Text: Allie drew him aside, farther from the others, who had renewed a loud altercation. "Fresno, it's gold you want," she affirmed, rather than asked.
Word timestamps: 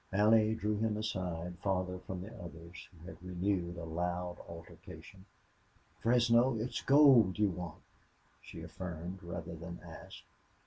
Allie 0.11 0.55
drew 0.55 0.77
him 0.79 0.97
aside, 0.97 1.59
farther 1.59 1.99
from 1.99 2.23
the 2.23 2.35
others, 2.41 2.89
who 2.91 3.05
had 3.05 3.21
renewed 3.21 3.77
a 3.77 3.83
loud 3.85 4.39
altercation. 4.49 5.25
"Fresno, 5.99 6.55
it's 6.57 6.81
gold 6.81 7.37
you 7.37 7.49
want," 7.51 7.83
she 8.41 8.63
affirmed, 8.63 9.21
rather 9.21 9.53
than 9.55 9.79
asked. 9.83 10.25